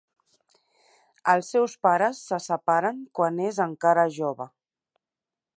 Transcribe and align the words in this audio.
Els 1.33 1.51
seus 1.55 1.75
pares 1.87 2.23
se 2.31 2.41
separen 2.47 3.05
quan 3.21 3.39
és 3.51 3.63
encara 3.69 4.11
jove. 4.21 4.53